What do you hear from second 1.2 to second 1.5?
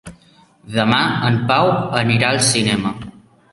en